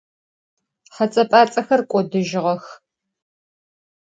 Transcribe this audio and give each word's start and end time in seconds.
Hets'e- 0.95 1.23
p'ats'exer 1.29 1.81
k'odıjığex. 1.91 2.65